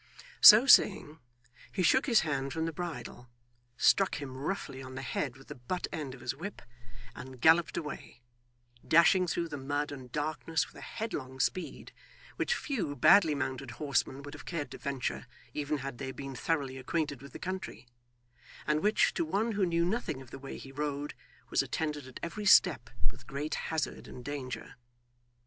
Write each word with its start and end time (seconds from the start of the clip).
So 0.41 0.65
saying 0.65 1.19
he 1.71 1.83
shook 1.83 2.07
his 2.07 2.21
hand 2.21 2.53
from 2.53 2.65
the 2.65 2.73
bridle, 2.73 3.29
struck 3.77 4.15
him 4.19 4.35
roughly 4.35 4.81
on 4.81 4.95
the 4.95 5.03
head 5.03 5.37
with 5.37 5.47
the 5.47 5.53
butt 5.53 5.85
end 5.91 6.15
of 6.15 6.21
his 6.21 6.33
whip, 6.33 6.63
and 7.13 7.39
galloped 7.39 7.77
away; 7.77 8.23
dashing 8.87 9.27
through 9.27 9.49
the 9.49 9.59
mud 9.59 9.91
and 9.91 10.11
darkness 10.11 10.65
with 10.65 10.73
a 10.75 10.81
headlong 10.81 11.39
speed, 11.39 11.91
which 12.37 12.55
few 12.55 12.95
badly 12.95 13.35
mounted 13.35 13.69
horsemen 13.77 14.23
would 14.23 14.33
have 14.33 14.45
cared 14.45 14.71
to 14.71 14.79
venture, 14.79 15.27
even 15.53 15.77
had 15.77 15.99
they 15.99 16.11
been 16.11 16.33
thoroughly 16.35 16.77
acquainted 16.79 17.21
with 17.21 17.31
the 17.31 17.37
country; 17.37 17.87
and 18.65 18.81
which, 18.81 19.13
to 19.13 19.23
one 19.23 19.51
who 19.51 19.67
knew 19.67 19.85
nothing 19.85 20.19
of 20.19 20.31
the 20.31 20.39
way 20.39 20.57
he 20.57 20.71
rode, 20.71 21.13
was 21.51 21.61
attended 21.61 22.07
at 22.07 22.19
every 22.23 22.43
step 22.47 22.89
with 23.11 23.27
great 23.27 23.53
hazard 23.53 24.07
and 24.07 24.25
danger. 24.25 24.77